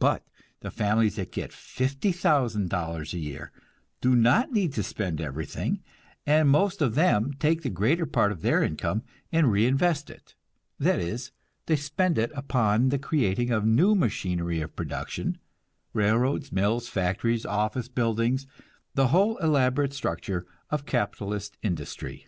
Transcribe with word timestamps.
But 0.00 0.24
the 0.62 0.70
families 0.72 1.14
that 1.14 1.30
get 1.30 1.52
$50,000 1.52 3.12
a 3.14 3.18
year 3.20 3.52
do 4.00 4.16
not 4.16 4.50
need 4.50 4.72
to 4.72 4.82
spend 4.82 5.20
everything, 5.20 5.80
and 6.26 6.48
most 6.48 6.82
of 6.82 6.96
them 6.96 7.34
take 7.34 7.62
the 7.62 7.70
greater 7.70 8.04
part 8.04 8.32
of 8.32 8.42
their 8.42 8.64
income 8.64 9.04
and 9.30 9.52
reinvest 9.52 10.10
it 10.10 10.34
that 10.80 10.98
is, 10.98 11.30
they 11.66 11.76
spend 11.76 12.18
it 12.18 12.32
upon 12.34 12.88
the 12.88 12.98
creating 12.98 13.52
of 13.52 13.64
new 13.64 13.94
machinery 13.94 14.60
of 14.60 14.74
production, 14.74 15.38
railroads, 15.92 16.50
mills, 16.50 16.88
factories, 16.88 17.46
office 17.46 17.86
buildings, 17.86 18.48
the 18.96 19.06
whole 19.14 19.36
elaborate 19.36 19.92
structure 19.94 20.48
of 20.70 20.84
capitalist 20.84 21.56
industry. 21.62 22.26